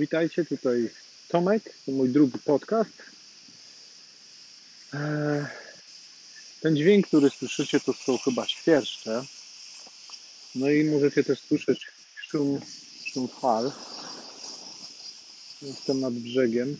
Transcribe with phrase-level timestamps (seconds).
[0.00, 0.90] Witajcie, tutaj
[1.28, 2.90] Tomek, to mój drugi podcast.
[4.92, 5.46] Eee,
[6.60, 9.24] ten dźwięk, który słyszycie, to są chyba świerszcze.
[10.54, 11.86] No i możecie też słyszeć
[12.16, 12.60] szum,
[13.04, 13.72] szum fal.
[15.62, 16.76] Jestem nad brzegiem.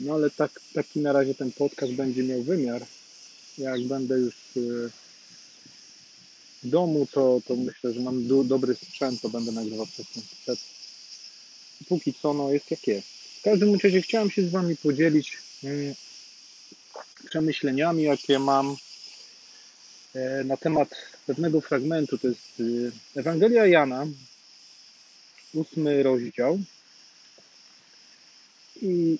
[0.00, 2.86] No ale tak, taki na razie ten podcast będzie miał wymiar.
[3.58, 4.60] Jak będę już e,
[6.62, 10.06] domu, to, to myślę, że mam do, dobry sprzęt, to będę nagrywał przez
[10.44, 10.56] ten.
[11.88, 13.08] Póki co, no jest jak jest.
[13.38, 15.94] W każdym razie chciałem się z Wami podzielić mm,
[17.28, 18.76] przemyśleniami, jakie mam
[20.14, 20.88] e, na temat
[21.26, 22.18] pewnego fragmentu.
[22.18, 22.62] To jest
[23.16, 24.06] e, Ewangelia Jana,
[25.54, 26.58] ósmy rozdział.
[28.82, 29.18] I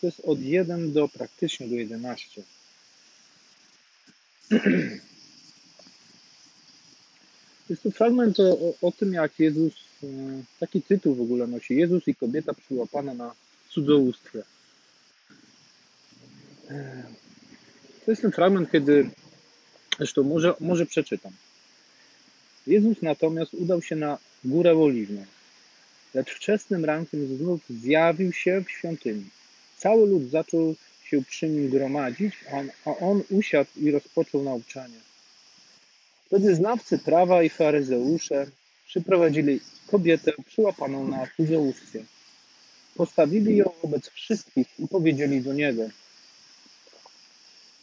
[0.00, 2.42] to jest od 1 do praktycznie do 11.
[7.68, 10.06] Jest to fragment o, o, tym, jak Jezus, e,
[10.60, 13.34] taki tytuł w ogóle nosi, Jezus i kobieta przyłapana na
[13.70, 14.42] cudzołóstwie.
[16.70, 17.02] E,
[18.04, 19.10] to jest ten fragment, kiedy,
[19.98, 21.32] zresztą może, może przeczytam.
[22.66, 25.24] Jezus natomiast udał się na górę Oliwną,
[26.14, 29.24] lecz wczesnym rankiem znów zjawił się w świątyni.
[29.76, 32.34] Cały lud zaczął się przy nim gromadzić,
[32.84, 35.07] a on usiadł i rozpoczął nauczanie.
[36.28, 38.46] Wtedy znawcy prawa i faryzeusze
[38.86, 42.04] przyprowadzili kobietę przyłapaną na cudzołóstwie.
[42.94, 45.82] Postawili ją wobec wszystkich i powiedzieli do niego.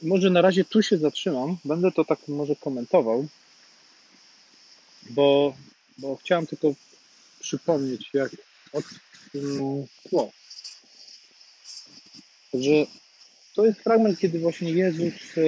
[0.01, 3.27] Może na razie tu się zatrzymam, będę to tak może komentował,
[5.09, 5.55] bo,
[5.97, 6.73] bo chciałem tylko
[7.39, 8.31] przypomnieć, jak
[8.73, 8.85] od
[10.09, 10.31] tło.
[12.53, 12.85] Że
[13.55, 15.41] to jest fragment, kiedy właśnie Jezus e,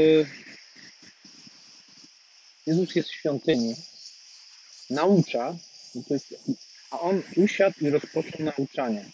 [2.68, 3.76] Jezus jest w świątyni,
[4.90, 5.58] naucza,
[6.10, 6.36] jest,
[6.92, 9.06] a on usiadł i rozpoczął nauczanie.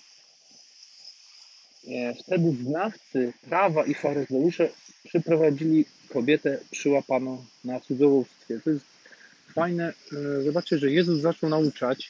[1.88, 4.70] E, wtedy znawcy prawa i faryzeusze
[5.04, 8.60] przyprowadzili kobietę przyłapaną na cudzołóstwie.
[8.64, 8.86] To jest
[9.56, 9.94] fajne.
[10.40, 12.10] E, zobaczcie, że Jezus zaczął nauczać.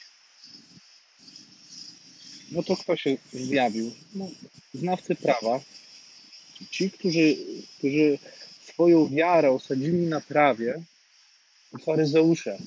[2.52, 3.92] No to kto się zjawił?
[4.14, 4.28] No,
[4.74, 5.60] znawcy prawa.
[6.70, 7.36] Ci, którzy,
[7.78, 8.18] którzy
[8.64, 10.82] swoją wiarę osadzili na prawie,
[11.78, 12.58] faryzeusze.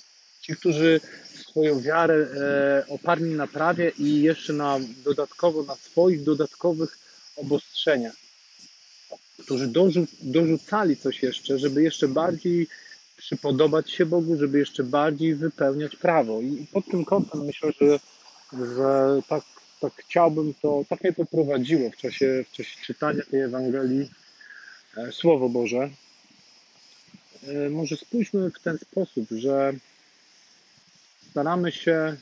[0.41, 1.01] Ci, którzy
[1.35, 6.97] swoją wiarę e, oparli na prawie i jeszcze na dodatkowo na swoich dodatkowych
[7.35, 8.16] obostrzeniach,
[9.40, 12.67] którzy dorzu, dorzucali coś jeszcze, żeby jeszcze bardziej
[13.17, 16.41] przypodobać się Bogu, żeby jeszcze bardziej wypełniać prawo.
[16.41, 18.00] I pod tym kątem myślę, że,
[18.53, 19.44] że tak,
[19.81, 24.09] tak chciałbym to, tak mnie to prowadziło w czasie, w czasie czytania tej Ewangelii
[24.97, 25.90] e, Słowo Boże.
[27.43, 29.73] E, może spójrzmy w ten sposób, że
[31.31, 32.15] staramy się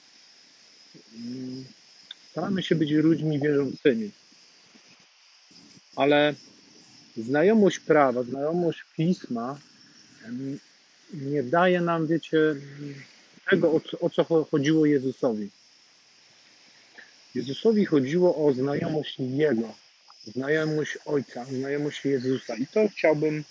[1.15, 1.65] mm,
[2.31, 4.11] staramy się być ludźmi wierzącymi,
[5.95, 6.33] ale
[7.17, 9.59] znajomość prawa, znajomość pisma
[11.13, 12.37] nie daje nam, wiecie,
[13.49, 15.49] tego, o co, o co chodziło Jezusowi.
[17.35, 19.73] Jezusowi chodziło o znajomość Jego,
[20.27, 22.55] znajomość Ojca, znajomość Jezusa.
[22.55, 23.43] I to chciałbym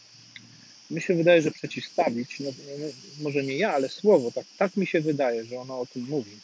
[0.95, 2.87] mi się wydaje, że przeciwstawić, no, no,
[3.23, 6.37] może nie ja, ale słowo, tak, tak mi się wydaje, że ono o tym mówi.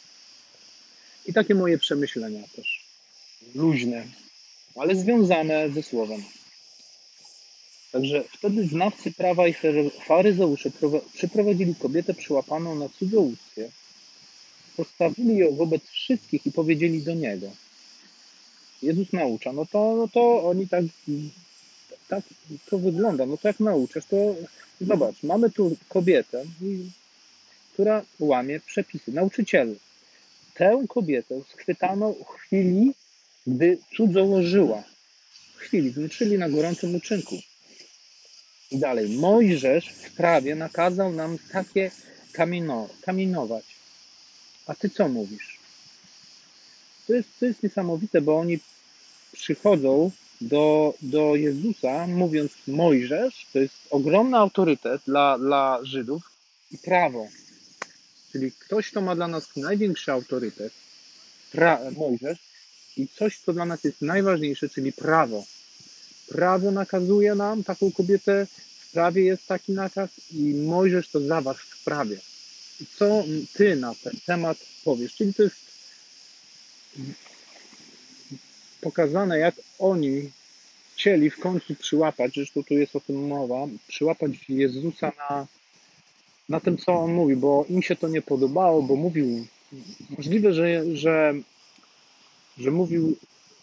[1.25, 2.85] I takie moje przemyślenia też,
[3.55, 4.05] luźne,
[4.75, 6.23] ale związane ze słowem.
[7.91, 9.55] Także wtedy znawcy prawa i
[10.05, 10.71] faryzeusze
[11.13, 13.69] przyprowadzili kobietę przyłapaną na cudzołóstwie,
[14.77, 17.51] postawili ją wobec wszystkich i powiedzieli do niego.
[18.81, 20.83] Jezus naucza, no to, no to oni tak
[22.11, 22.23] tak
[22.69, 23.25] to wygląda.
[23.25, 24.35] No to jak nauczysz, to
[24.81, 26.45] zobacz, mamy tu kobietę,
[27.73, 29.11] która łamie przepisy.
[29.11, 29.75] Nauczycielu.
[30.53, 32.93] Tę kobietę schwytano w chwili,
[33.47, 34.83] gdy cudzołożyła.
[35.55, 37.35] W chwili, czyli na gorącym uczynku.
[38.71, 39.09] I dalej.
[39.09, 41.91] Mojżesz w prawie nakazał nam takie
[42.31, 43.65] kamieno, kamienować.
[44.67, 45.59] A ty co mówisz?
[47.07, 48.59] To jest, to jest niesamowite, bo oni
[49.31, 56.23] przychodzą do, do Jezusa, mówiąc Mojżesz, to jest ogromny autorytet dla, dla Żydów
[56.71, 57.27] i prawo.
[58.31, 60.73] Czyli ktoś, kto ma dla nas największy autorytet,
[61.51, 62.39] pra, Mojżesz,
[62.97, 65.45] i coś, co dla nas jest najważniejsze, czyli prawo.
[66.27, 68.47] Prawo nakazuje nam taką kobietę,
[68.79, 72.17] w prawie jest taki nakaz i Mojżesz to zawarł w prawie.
[72.81, 73.23] I co
[73.53, 75.15] ty na ten temat powiesz?
[75.15, 75.55] Czyli to jest
[78.81, 80.31] pokazane, jak oni
[80.93, 85.47] chcieli w końcu przyłapać, zresztą tu jest o tym mowa, przyłapać Jezusa na,
[86.49, 89.45] na tym, co on mówi, bo im się to nie podobało, bo mówił
[90.17, 91.33] możliwe, że, że,
[92.57, 93.17] że mówił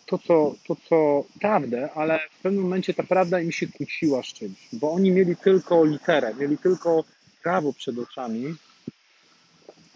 [0.07, 4.27] to co, to, co prawdę, ale w pewnym momencie ta prawda im się kłóciła z
[4.27, 7.05] czymś, bo oni mieli tylko literę, mieli tylko
[7.43, 8.55] prawo przed oczami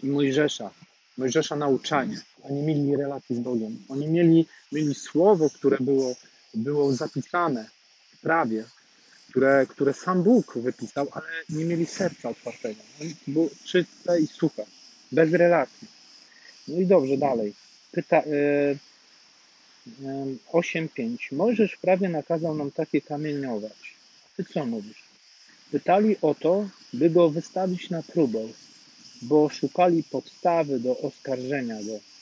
[0.03, 0.69] i Mojżesza,
[1.17, 2.21] Mojżesza nauczanie.
[2.43, 3.77] Oni mieli relacje z Bogiem.
[3.89, 6.15] Oni mieli, mieli słowo, które było,
[6.53, 7.69] było zapisane
[8.13, 8.65] w prawie,
[9.29, 12.81] które, które sam Bóg wypisał, ale nie mieli serca otwartego.
[13.27, 14.65] Było czyste i suche,
[15.11, 15.87] bez relacji.
[16.67, 17.53] No i dobrze, dalej.
[17.91, 18.77] Pyta, y,
[20.53, 21.17] 8.5.
[21.31, 23.95] Mojżesz prawie nakazał nam takie kamieniować.
[24.37, 25.03] Ty co mówisz?
[25.71, 28.39] Pytali o to, by go wystawić na próbę,
[29.21, 32.12] bo szukali podstawy do oskarżenia go.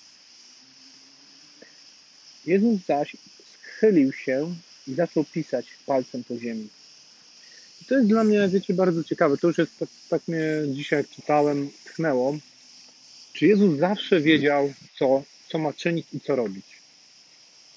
[2.46, 3.16] Jezus zaś
[3.54, 4.56] schylił się
[4.88, 6.68] i zaczął pisać palcem po ziemi.
[7.82, 9.38] I to jest dla mnie, wiecie, bardzo ciekawe.
[9.38, 12.38] To już jest, tak, tak mnie dzisiaj jak czytałem, tchnęło.
[13.34, 16.66] Czy Jezus zawsze wiedział, co, co ma czynić i co robić?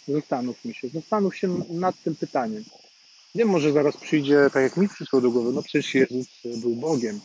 [0.09, 2.65] Zastanówmy się, zastanów się nad tym pytaniem.
[3.35, 7.21] Nie może zaraz przyjdzie, tak jak mi przyszło do głowy, no przecież Jezus był Bogiem.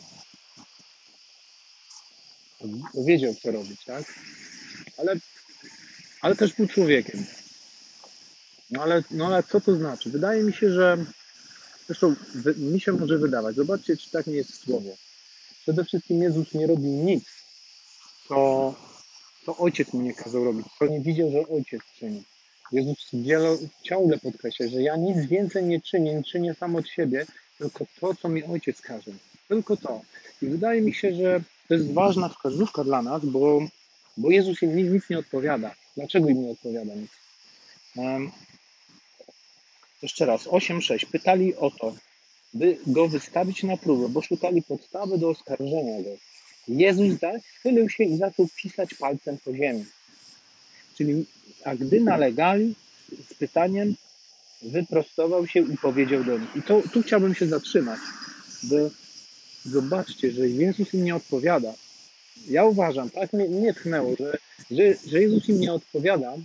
[3.06, 4.04] Wiedział, co robić, tak?
[4.98, 5.16] Ale,
[6.20, 7.24] ale też był człowiekiem.
[8.70, 10.10] No ale, no ale co to znaczy?
[10.10, 11.04] Wydaje mi się, że
[11.86, 12.14] zresztą
[12.56, 13.56] mi się może wydawać.
[13.56, 14.90] Zobaczcie, czy tak nie jest słowo.
[15.62, 17.24] Przede wszystkim Jezus nie robi nic,
[18.28, 18.74] co,
[19.46, 22.22] co ojciec mu nie kazał robić, co nie widział, że ojciec czyni.
[22.72, 27.26] Jezus wielo, ciągle podkreśla, że ja nic więcej nie czynię, nie czynię sam od siebie,
[27.58, 29.10] tylko to, co mi ojciec każe.
[29.48, 30.02] Tylko to.
[30.42, 33.60] I wydaje mi się, że to jest ważna wskazówka dla nas, bo,
[34.16, 35.74] bo Jezus im nic nie odpowiada.
[36.00, 37.10] Dlaczego im nie odpowiada nic?
[37.96, 38.30] Um,
[40.02, 41.06] jeszcze raz, 8.6.
[41.06, 41.94] Pytali o to,
[42.54, 46.10] by go wystawić na próbę, bo szukali podstawy do oskarżenia go.
[46.68, 49.84] Jezus zaś schylił się i zaczął pisać palcem po ziemi.
[50.96, 51.26] Czyli,
[51.64, 52.74] a gdy nalegali
[53.30, 53.94] z pytaniem,
[54.62, 56.56] wyprostował się i powiedział do nich.
[56.56, 58.00] I to, tu chciałbym się zatrzymać,
[58.62, 58.76] bo
[59.64, 61.74] zobaczcie, że Jezus im nie odpowiada.
[62.48, 64.38] Ja uważam, tak mnie, mnie tchnęło, że,
[64.70, 66.36] że, że Jezus im nie odpowiada,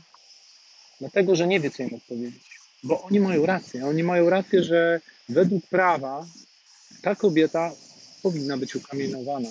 [1.00, 2.60] dlatego że nie wie, co im odpowiedzieć.
[2.84, 3.86] Bo oni mają rację.
[3.86, 6.26] Oni mają rację, że według prawa
[7.02, 7.72] ta kobieta
[8.22, 9.50] powinna być ukamienowana.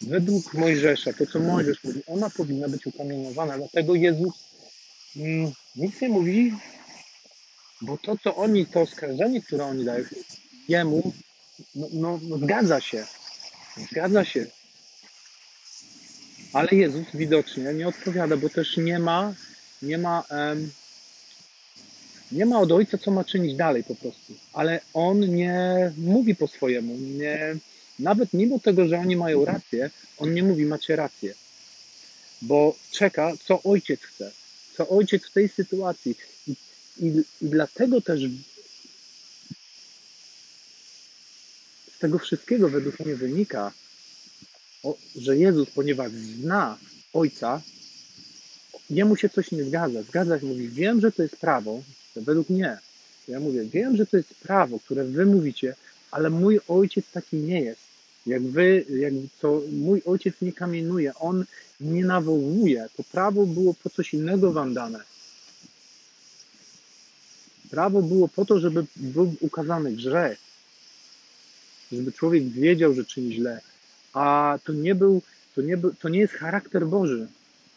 [0.00, 3.58] Według Mojżesza, to co Mojżesz mówi, ona powinna być ukamienowana.
[3.58, 4.34] Dlatego Jezus
[5.16, 6.52] mm, nic nie mówi,
[7.80, 10.04] bo to, co oni, to oskarżenie, które oni dają
[10.68, 11.12] jemu,
[11.74, 13.06] no, no, no zgadza się.
[13.90, 14.46] Zgadza się.
[16.52, 19.34] Ale Jezus widocznie nie odpowiada, bo też nie ma,
[19.82, 20.24] nie ma,
[22.32, 24.34] nie ma od Ojca, co ma czynić dalej po prostu.
[24.52, 27.56] Ale On nie mówi po swojemu, nie,
[27.98, 31.34] nawet mimo tego, że oni mają rację, on nie mówi, macie rację.
[32.42, 34.30] Bo czeka, co ojciec chce.
[34.76, 36.16] Co ojciec w tej sytuacji.
[36.46, 36.54] I,
[36.98, 37.06] i,
[37.40, 38.20] i dlatego też
[41.96, 43.72] z tego wszystkiego według mnie wynika,
[45.16, 46.78] że Jezus, ponieważ zna
[47.12, 47.62] Ojca,
[48.90, 50.02] jemu się coś nie zgadza.
[50.02, 51.82] Zgadza się, mówi, wiem, że to jest prawo,
[52.16, 52.78] według mnie.
[53.28, 55.74] Ja mówię, wiem, że to jest prawo, które wy mówicie,
[56.10, 57.80] ale mój ojciec taki nie jest.
[58.26, 61.44] Jak wy, jak to mój ojciec nie kamienuje, on
[61.80, 62.88] nie nawołuje.
[62.96, 65.00] To prawo było po coś innego wam dane.
[67.70, 70.38] Prawo było po to, żeby był ukazany grzech.
[71.92, 73.60] Żeby człowiek wiedział, że czyni źle.
[74.16, 75.22] A to nie był,
[75.54, 77.26] to nie, był, to nie jest charakter Boży.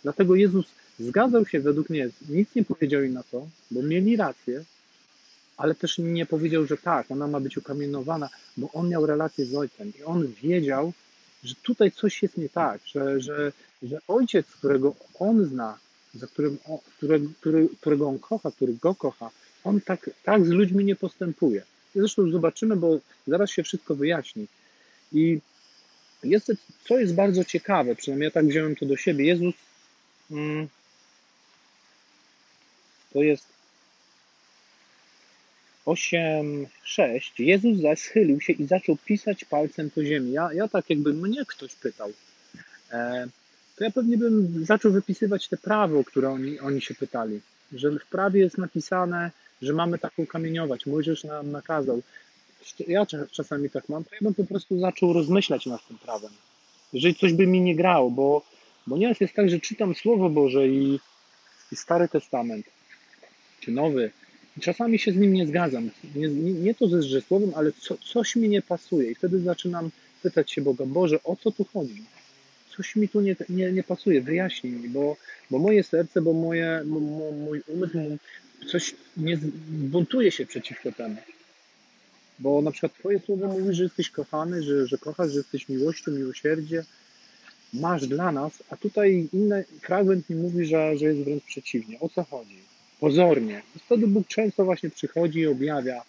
[0.04, 0.66] Dlatego Jezus
[1.00, 4.64] zgadzał się według mnie, nic nie powiedział im na to, bo mieli rację,
[5.58, 9.56] ale też nie powiedział, że tak, ona ma być ukamienowana, bo on miał relację z
[9.56, 10.94] ojcem i on wiedział,
[11.44, 13.52] że tutaj coś jest nie tak, że, że,
[13.84, 15.78] że ojciec, którego on zna,
[16.14, 16.58] za którym,
[16.98, 19.30] który, który, którego on kocha, który go kocha,
[19.64, 21.64] on tak, tak z ludźmi nie postępuje.
[21.96, 24.48] Zresztą zobaczymy, bo zaraz się wszystko wyjaśni.
[25.12, 25.40] I
[26.24, 26.52] jest,
[26.88, 29.56] co jest bardzo ciekawe, przynajmniej ja tak wziąłem to do siebie, Jezus
[30.32, 30.68] mm,
[33.14, 33.46] to jest
[35.86, 40.32] 8:6 Jezus zaś schylił się i zaczął pisać palcem po ziemi.
[40.32, 42.14] Ja, ja tak jakby mnie ktoś pytał,
[42.92, 43.28] e,
[43.76, 47.42] to ja pewnie bym zaczął wypisywać te prawo, które oni, oni się pytali.
[47.74, 50.86] Że w prawie jest napisane, że mamy taką kamieniować.
[50.86, 52.02] Mojżesz nam nakazał.
[52.88, 56.32] Ja czasami tak mam, to ja bym po prostu zaczął rozmyślać nad tym prawem.
[56.94, 58.46] Jeżeli coś by mi nie grało, bo,
[58.88, 61.00] bo nieraz jest tak, że czytam Słowo Boże i,
[61.72, 62.66] i Stary Testament,
[63.60, 64.12] czy Nowy,
[64.62, 65.90] czasami się z nim nie zgadzam.
[66.16, 69.12] Nie, nie, to ze Zrzesłowem, ale co, coś mi nie pasuje.
[69.12, 69.90] I wtedy zaczynam
[70.22, 72.04] pytać się Boga, Boże, o co tu chodzi?
[72.80, 75.18] coś mi tu nie, nie, nie pasuje, wyjaśnij mi, bo,
[75.52, 77.98] bo moje serce, bo moje, mój umysł,
[78.72, 79.38] coś nie
[79.70, 81.16] buntuje się przeciwko temu.
[82.40, 86.12] Bo na przykład Twoje słowo mówi, że jesteś kochany, że, że kochasz, że jesteś miłością,
[86.12, 86.84] miłosierdzie,
[87.74, 92.00] masz dla nas, a tutaj inny fragment mi mówi, że, że jest wręcz przeciwnie.
[92.00, 92.60] O co chodzi?
[93.00, 93.62] Pozornie.
[93.86, 96.04] Wtedy Bóg często właśnie przychodzi i objawia,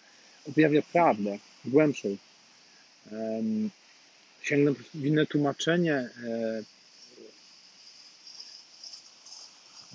[0.47, 2.17] objawia prawdę głębszą.
[4.41, 6.09] Sięgnę w inne tłumaczenie e,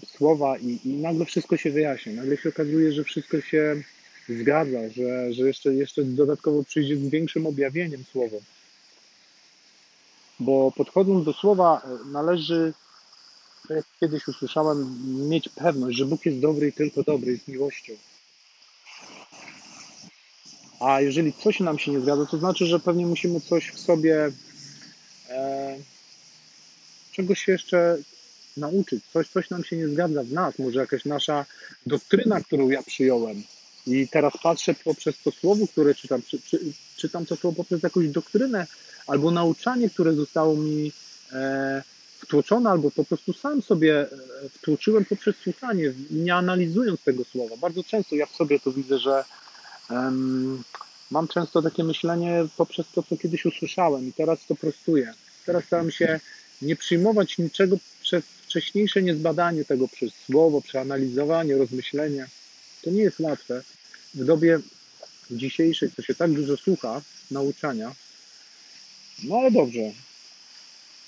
[0.06, 2.12] słowa i, i nagle wszystko się wyjaśnia.
[2.12, 3.82] Nagle się okazuje, że wszystko się
[4.28, 8.36] zgadza, że, że jeszcze, jeszcze dodatkowo przyjdzie z większym objawieniem słowo.
[10.40, 12.72] Bo podchodząc do słowa, e, należy,
[13.68, 17.92] tak jak kiedyś usłyszałem, mieć pewność, że Bóg jest dobry i tylko dobry, jest miłością.
[20.80, 24.32] A jeżeli coś nam się nie zgadza, to znaczy, że pewnie musimy coś w sobie
[25.28, 25.76] e,
[27.12, 27.98] czegoś jeszcze
[28.56, 29.04] nauczyć.
[29.12, 30.58] Coś, coś nam się nie zgadza w nas.
[30.58, 31.44] Może jakaś nasza
[31.86, 33.42] doktryna, którą ja przyjąłem.
[33.86, 36.22] I teraz patrzę poprzez to słowo, które czytam.
[36.22, 36.60] Czy, czy,
[36.96, 38.66] czytam to słowo poprzez jakąś doktrynę
[39.06, 40.92] albo nauczanie, które zostało mi
[41.32, 41.82] e,
[42.18, 44.08] wtłoczone, albo po prostu sam sobie e,
[44.48, 47.56] wtłoczyłem poprzez słuchanie, nie analizując tego słowa.
[47.56, 49.24] Bardzo często ja w sobie to widzę, że
[51.10, 55.14] mam często takie myślenie poprzez to, co kiedyś usłyszałem i teraz to prostuję.
[55.46, 56.20] Teraz staram się
[56.62, 62.26] nie przyjmować niczego przez wcześniejsze niezbadanie tego przez słowo, przeanalizowanie, rozmyślenie.
[62.82, 63.62] To nie jest łatwe.
[64.16, 64.60] W dobie
[65.30, 67.94] dzisiejszej, co się tak dużo słucha, nauczania.
[69.24, 69.92] No ale dobrze.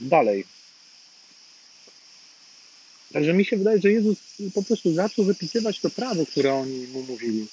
[0.01, 0.45] Dalej.
[3.13, 4.19] Także mi się wydaje, że Jezus
[4.55, 7.47] po prostu zaczął wypisywać to prawo, które oni mu mówili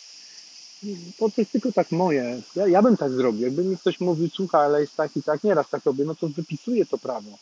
[1.17, 2.41] to jest tylko tak moje.
[2.55, 3.41] Ja, ja bym tak zrobił.
[3.41, 6.27] Jakby mi ktoś mówił, słuchaj, ale jest tak i tak, nieraz tak robię, no to
[6.27, 7.37] wypisuję to prawo.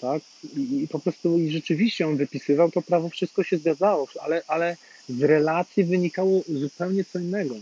[0.00, 0.22] Tak?
[0.56, 4.76] I, I, po prostu i rzeczywiście on wypisywał to prawo, wszystko się zgadzało, ale, ale
[5.18, 7.54] z relacji wynikało zupełnie co innego.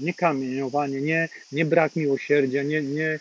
[0.00, 3.20] Nie kamieniowanie, nie, nie brak miłosierdzia, nie, nie,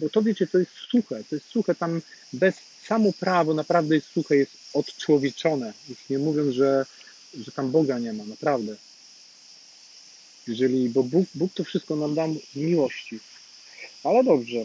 [0.00, 2.54] bo to wiecie, to jest suche, to jest suche, tam bez
[2.86, 5.72] samo prawo naprawdę jest suche, jest odczłowieczone.
[5.88, 6.86] Już nie mówiąc, że,
[7.40, 8.76] że tam Boga nie ma, naprawdę.
[10.48, 13.18] Jeżeli, bo Bóg, Bóg to wszystko nam da z miłości.
[14.04, 14.58] Ale dobrze.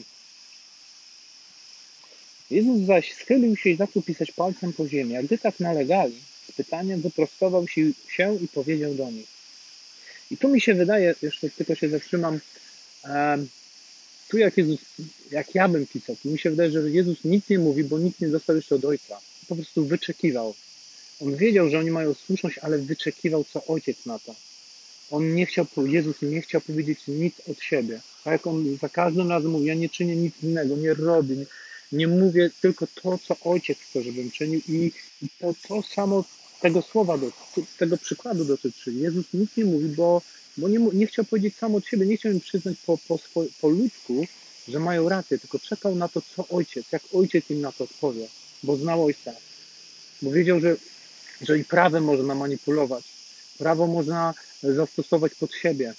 [2.50, 5.15] Jezus zaś schylił się i zaczął pisać palcem po ziemi.
[5.15, 6.15] A gdy tak nalegali,
[6.51, 7.81] z pytaniem wyprostował się,
[8.41, 9.27] i powiedział do nich.
[10.31, 12.39] I tu mi się wydaje, jeszcze tylko się zatrzymam,
[14.29, 14.79] tu jak Jezus,
[15.31, 18.20] jak ja bym pisał, tu mi się wydaje, że Jezus nic nie mówi, bo nic
[18.20, 19.20] nie dostał jeszcze od Ojca.
[19.48, 20.55] Po prostu wyczekiwał.
[21.22, 24.36] On wiedział, że oni mają słuszność, ale wyczekiwał, co Ojciec na to.
[25.12, 28.01] On nie chciał, Jezus nie chciał powiedzieć nic od siebie.
[28.24, 31.36] Tak jak on za każdym razem mówi, ja nie czynię nic innego, nie robię,
[31.91, 34.91] nie, mówię tylko to, co Ojciec chce, żebym czynił i,
[35.39, 36.24] to, to samo
[36.62, 37.31] tego słowa, do,
[37.77, 38.93] tego przykładu dotyczy.
[38.93, 40.21] Jezus nic nie mówi, bo,
[40.57, 43.19] bo nie, nie chciał powiedzieć sam od siebie, nie chciał im przyznać po, po,
[43.62, 44.25] po ludzku,
[44.67, 48.27] że mają rację, tylko czekał na to, co Ojciec, jak Ojciec im na to odpowie,
[48.63, 49.31] bo znał Ojca.
[50.21, 50.75] Bo wiedział, że,
[51.41, 53.03] że i prawem można manipulować,
[53.57, 54.33] prawo można
[54.63, 55.93] zastosować pod siebie.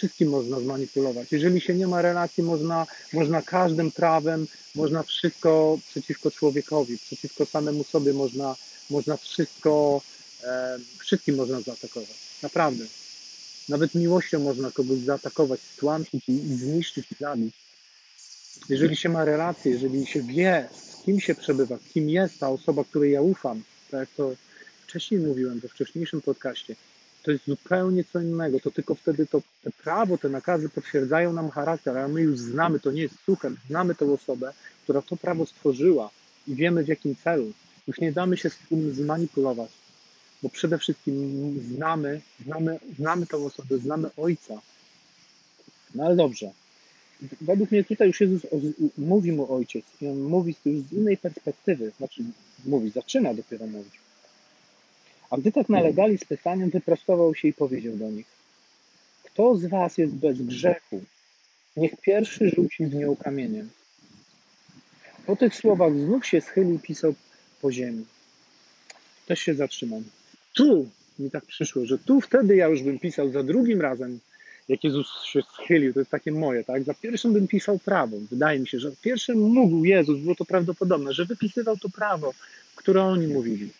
[0.00, 1.32] Wszystkim można zmanipulować.
[1.32, 7.84] Jeżeli się nie ma relacji, można, można każdym prawem, można wszystko przeciwko człowiekowi, przeciwko samemu
[7.84, 8.56] sobie, można,
[8.90, 10.02] można wszystko,
[10.44, 12.16] e, wszystkim można zaatakować.
[12.42, 12.84] Naprawdę.
[13.68, 17.54] Nawet miłością można kogoś zaatakować, stłamsić i, i zniszczyć i zabić.
[18.68, 22.84] Jeżeli się ma relacje, jeżeli się wie, z kim się przebywa, kim jest ta osoba,
[22.84, 24.32] której ja ufam, tak jak to
[24.86, 26.76] wcześniej mówiłem we wcześniejszym podcaście,
[27.22, 28.60] to jest zupełnie co innego.
[28.60, 29.42] To tylko wtedy to,
[29.82, 33.94] prawo, te nakazy potwierdzają nam charakter, a my już znamy, to nie jest suche, znamy
[33.94, 36.10] tę osobę, która to prawo stworzyła
[36.48, 37.52] i wiemy w jakim celu.
[37.86, 39.70] Już nie damy się z tym zmanipulować,
[40.42, 41.14] bo przede wszystkim
[41.74, 44.60] znamy, znamy, znamy tę osobę, znamy Ojca.
[45.94, 46.50] No ale dobrze.
[47.40, 48.42] Według mnie tutaj już Jezus
[48.98, 52.22] mówi mu Ojciec i on mówi już z innej perspektywy, znaczy
[52.64, 53.92] mówi, zaczyna dopiero mówić.
[55.30, 58.26] A gdy tak nalegali z pytaniem, wyprostował się i powiedział do nich:
[59.24, 61.02] Kto z was jest bez grzechu?
[61.76, 63.70] Niech pierwszy rzuci w nią kamieniem.
[65.26, 67.14] Po tych słowach znów się schylił i pisał
[67.62, 68.04] po ziemi.
[69.26, 70.04] Też się zatrzymam.
[70.54, 74.20] Tu mi tak przyszło, że tu wtedy ja już bym pisał za drugim razem,
[74.68, 76.82] jak Jezus się schylił, to jest takie moje, tak?
[76.82, 78.16] Za pierwszym bym pisał prawo.
[78.30, 82.34] Wydaje mi się, że pierwszym mógł Jezus, było to prawdopodobne, że wypisywał to prawo,
[82.76, 83.70] które oni mówili.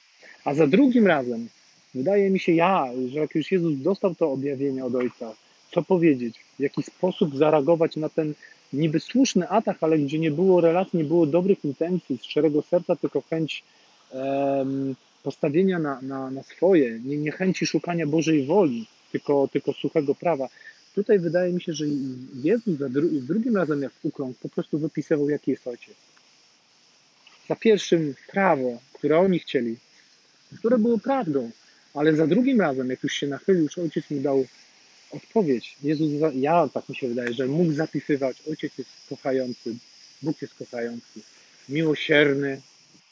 [0.45, 1.49] A za drugim razem,
[1.95, 5.35] wydaje mi się ja, że jak już Jezus dostał to objawienie od Ojca,
[5.73, 8.35] co powiedzieć, w jaki sposób zareagować na ten
[8.73, 12.97] niby słuszny atak, ale gdzie nie było relacji, nie było dobrych intencji, z szczerego serca,
[12.97, 13.65] tylko chęć
[14.11, 20.15] um, postawienia na, na, na swoje, nie, nie chęci szukania Bożej woli, tylko, tylko suchego
[20.15, 20.49] prawa.
[20.95, 21.85] Tutaj wydaje mi się, że
[22.43, 25.95] Jezus za dru drugim razem jak ukląkł, po prostu wypisywał, jaki jest ojciec.
[27.49, 29.77] Za pierwszym prawo, które oni chcieli,
[30.59, 31.51] które było prawdą,
[31.95, 34.47] ale za drugim razem, jak już się nachylił, już ojciec mu dał
[35.11, 35.77] odpowiedź.
[35.83, 39.75] Jezus, ja tak mi się wydaje, że mógł zapisywać, ojciec jest kochający,
[40.23, 41.21] Bóg jest kochający,
[41.69, 42.61] miłosierny,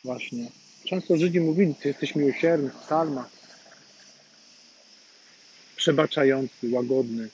[0.04, 0.50] właśnie.
[0.84, 3.30] Często Żydzi mówili, ty jesteś miłosierny w psalmach,
[5.76, 7.28] przebaczający, łagodny,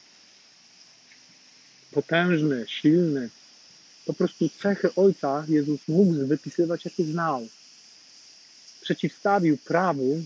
[1.90, 3.30] potężny, silny.
[4.06, 7.48] Po prostu cechy Ojca Jezus mógł wypisywać, jakie znał.
[8.84, 10.22] Przeciwstawił prawu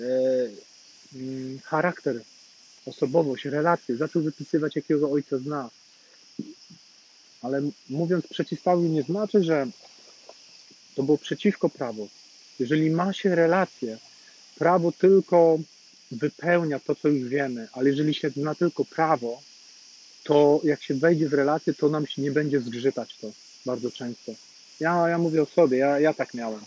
[0.00, 0.04] e,
[1.14, 2.20] mm, charakter,
[2.86, 3.96] osobowość, relacje.
[3.96, 5.70] Zaczął wypisywać, jakiego Ojca zna.
[7.42, 9.66] Ale mówiąc przeciwstawił nie znaczy, że
[10.94, 12.08] to było przeciwko prawu.
[12.58, 13.98] Jeżeli ma się relacje,
[14.58, 15.58] prawo tylko
[16.10, 19.42] wypełnia to, co już wiemy, ale jeżeli się zna tylko prawo,
[20.24, 23.32] to jak się wejdzie w relację, to nam się nie będzie zgrzytać to
[23.66, 24.32] bardzo często.
[24.80, 26.60] Ja, ja mówię o sobie, ja, ja tak miałem.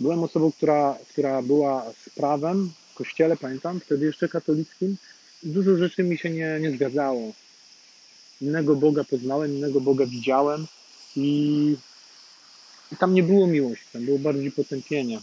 [0.00, 4.96] Byłem osobą, która, która była z prawem w kościele, pamiętam, wtedy jeszcze katolickim.
[5.42, 7.32] Dużo rzeczy mi się nie, nie zgadzało.
[8.40, 10.66] Innego Boga poznałem, innego Boga widziałem
[11.16, 11.76] i,
[12.92, 15.20] i tam nie było miłości, tam było bardziej potępienie.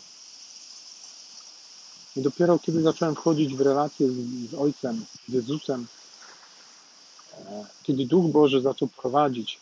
[2.16, 5.88] I dopiero kiedy zacząłem wchodzić w relację z, z Ojcem, z Jezusem,
[7.84, 9.60] kiedy Duch Boży zaczął prowadzić,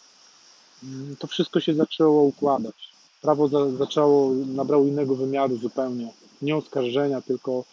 [0.84, 2.91] mm, to wszystko się zaczęło układać.
[3.22, 6.14] Prawo za, zaczęło, nabrało innego wymiaru zupełnie.
[6.42, 7.66] Nie oskarżenia, tylko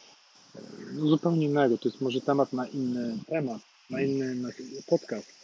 [0.92, 1.78] no, zupełnie innego.
[1.78, 4.48] To jest może temat na inny temat, na inny na
[4.86, 5.38] podcast.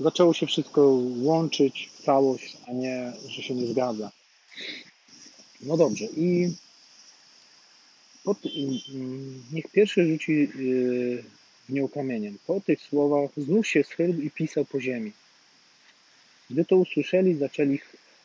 [0.00, 4.10] Zaczęło się wszystko łączyć w całość, a nie, że się nie zgadza.
[5.62, 6.54] No dobrze, i
[8.24, 8.38] pod,
[9.52, 11.24] niech pierwszy rzuci y,
[11.68, 12.38] w nią kamieniem.
[12.46, 15.12] Po tych słowach znów się schylił i pisał po ziemi.
[16.50, 17.80] Gdy to usłyszeli, zaczęli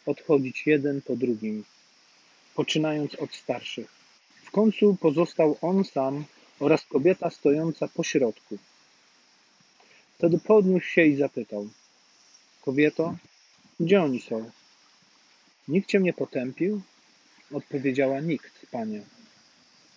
[0.06, 1.63] odchodzić jeden po drugim,
[2.56, 3.88] poczynając od starszych.
[4.43, 6.25] W końcu pozostał on sam
[6.60, 8.58] oraz kobieta stojąca po środku.
[10.17, 11.69] Wtedy podniósł się i zapytał:
[12.62, 13.15] Kobieto,
[13.80, 14.51] gdzie oni są?
[15.67, 16.82] Nikt cię nie potępił?
[17.51, 19.01] Odpowiedziała nikt, panie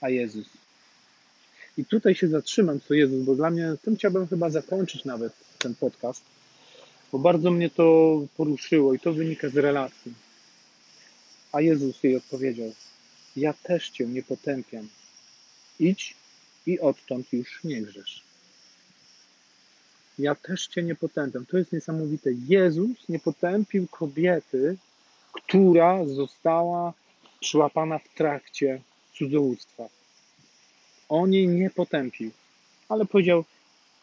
[0.05, 0.49] a Jezus.
[1.79, 5.75] I tutaj się zatrzymam, co Jezus, bo dla mnie, tym chciałbym chyba zakończyć nawet ten
[5.75, 6.23] podcast,
[7.13, 10.15] bo bardzo mnie to poruszyło i to wynika z relacji.
[11.53, 12.73] A Jezus jej odpowiedział:
[13.37, 14.89] Ja też cię nie potępiam.
[15.81, 16.15] Idź
[16.67, 18.23] i odtąd już nie grzesz.
[20.19, 21.47] Ja też cię nie potępiam.
[21.47, 22.31] To jest niesamowite.
[22.49, 24.77] Jezus nie potępił kobiety,
[25.33, 26.93] która została
[27.41, 28.81] przyłapana w trakcie
[29.19, 29.89] cudzołóstwa.
[31.09, 32.31] On jej nie potępił,
[32.89, 33.45] ale powiedział: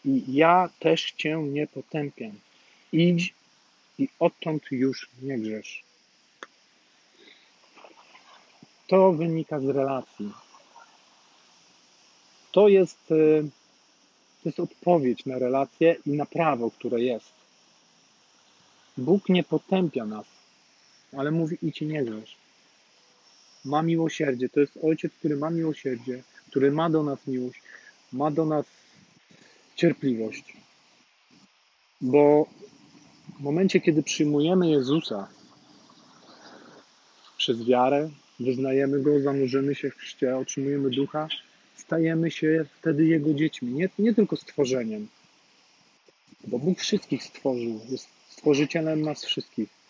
[0.05, 2.31] I ja też cię nie potępiam.
[2.91, 3.33] Idź
[3.99, 5.83] i odtąd już nie grzesz.
[8.87, 10.31] To wynika z relacji.
[12.51, 13.41] To jest, e,
[14.43, 17.33] to jest odpowiedź na relację i na prawo, które jest.
[18.97, 20.25] Bóg nie potępia nas,
[21.17, 22.41] ale mówi: idź i nie grzesz
[23.65, 24.49] ma miłosierdzie.
[24.49, 27.61] To jest ojciec, który ma miłosierdzie, który ma do nas miłość,
[28.13, 28.65] ma do nas
[29.75, 30.57] cierpliwość.
[32.01, 32.45] Bo
[33.39, 35.27] w momencie, kiedy przyjmujemy Jezusa
[37.37, 38.09] przez wiarę,
[38.39, 41.27] wyznajemy Go, zanurzymy się w chrzcie, otrzymujemy ducha,
[41.75, 45.07] stajemy się wtedy Jego dziećmi, nie, nie tylko stworzeniem.
[46.47, 49.81] Bo Bóg wszystkich stworzył, jest stworzycielem nas wszystkich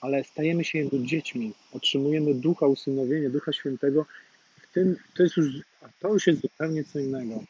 [0.00, 4.06] ale stajemy się Jego dziećmi, otrzymujemy ducha usynowienia, ducha świętego.
[4.62, 5.46] W tym to jest już,
[6.00, 7.44] to już jest zupełnie co innego.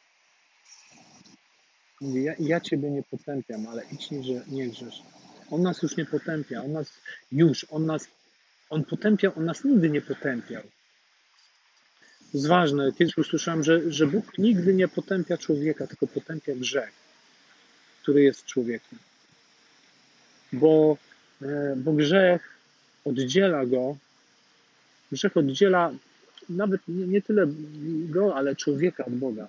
[2.00, 5.02] Mówi, ja, ja Ciebie nie potępiam, ale idź że nie grzesz.
[5.50, 6.92] On nas już nie potępia, On nas
[7.32, 8.08] już, On nas,
[8.70, 10.62] On potępia, On nas nigdy nie potępiał.
[10.62, 12.92] To jest ważne.
[12.92, 16.92] Kiedyś usłyszałem, że, że Bóg nigdy nie potępia człowieka, tylko potępia grzech,
[18.02, 18.98] który jest człowiekiem.
[20.52, 20.96] Bo
[21.42, 22.56] E, bo grzech
[23.04, 23.96] oddziela go,
[25.12, 25.92] grzech oddziela
[26.48, 27.46] nawet nie, nie tyle
[28.08, 29.48] go, ale człowieka od Boga.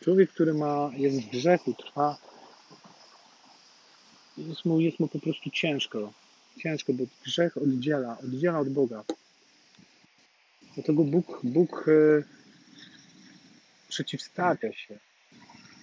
[0.00, 2.18] Człowiek, który ma, jest w grzechu, trwa,
[4.36, 6.12] jest mu, jest mu po prostu ciężko.
[6.58, 9.04] Ciężko, bo grzech oddziela, oddziela od Boga.
[10.74, 12.22] Dlatego Bóg, Bóg e,
[13.88, 14.98] przeciwstawia się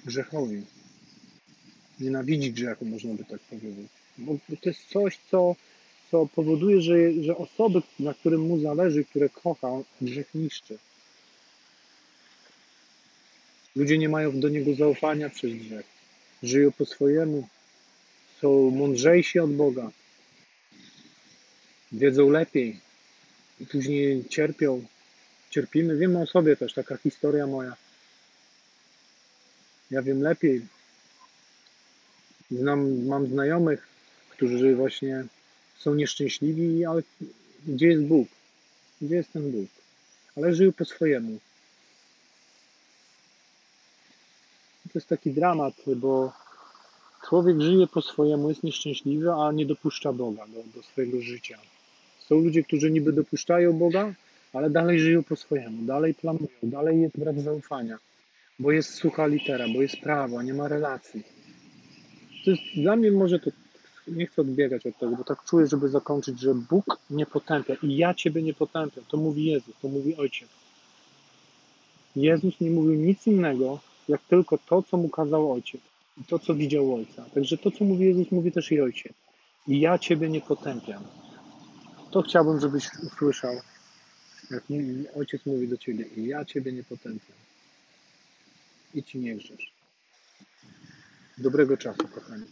[0.06, 0.65] grzechowi.
[2.00, 3.88] Nienawidzi grzechu, można by tak powiedzieć.
[4.17, 5.56] Bo to jest coś, co,
[6.13, 9.67] co powoduje, że, że osoby, na którym mu zależy, które kocha,
[10.02, 10.78] grzech niszczy.
[13.76, 15.86] Ludzie nie mają do niego zaufania przez grzech.
[16.43, 17.47] Żyją po swojemu.
[18.41, 19.91] Są mądrzejsi od Boga.
[21.91, 22.80] Wiedzą lepiej.
[23.60, 24.86] I później cierpią.
[25.49, 25.97] Cierpimy.
[25.97, 27.76] Wiem o sobie też, taka historia moja.
[29.91, 30.62] Ja wiem lepiej.
[32.52, 33.88] Znam, mam znajomych,
[34.30, 35.26] którzy właśnie
[35.77, 37.01] są nieszczęśliwi, ale
[37.67, 38.27] gdzie jest Bóg?
[39.01, 39.69] Gdzie jest ten Bóg?
[40.38, 41.39] Ale żyją po swojemu.
[44.83, 46.33] To jest taki dramat, bo
[47.27, 51.57] człowiek żyje po swojemu, jest nieszczęśliwy, a nie dopuszcza Boga do, do swojego życia.
[52.19, 54.13] Są ludzie, którzy niby dopuszczają Boga,
[54.53, 57.97] ale dalej żyją po swojemu, dalej planują, dalej jest brak zaufania,
[58.59, 61.23] bo jest sucha litera, bo jest prawo, nie ma relacji.
[62.45, 63.51] To jest, dla mnie może to,
[64.07, 67.97] nie chcę odbiegać od tego, bo tak czuję, żeby zakończyć, że Bóg nie potępia i
[67.97, 69.03] ja Ciebie nie potępiam.
[69.07, 70.49] To mówi Jezus, to mówi Ojciec.
[72.15, 75.81] Jezus nie mówił nic innego, jak tylko to, co mu kazał Ojciec
[76.21, 77.25] i to, co widział Ojca.
[77.33, 79.13] Także to, co mówi Jezus, mówi też i Ojciec.
[79.67, 81.03] I ja Ciebie nie potępiam.
[82.11, 83.55] To chciałbym, żebyś usłyszał,
[84.51, 84.63] jak
[85.15, 87.37] Ojciec mówi do Ciebie i ja Ciebie nie potępiam.
[88.93, 89.73] I Ci nie grzesz.
[91.37, 92.45] Dobrego czasu, kochani.